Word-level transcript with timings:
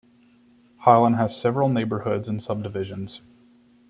Highland 0.77 1.17
has 1.17 1.39
several 1.39 1.69
neighborhoods 1.69 2.27
and 2.27 2.41
subdivisions. 2.41 3.21